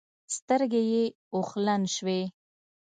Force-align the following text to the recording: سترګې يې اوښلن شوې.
سترګې 0.35 0.81
يې 0.91 1.03
اوښلن 1.33 1.81
شوې. 1.95 2.21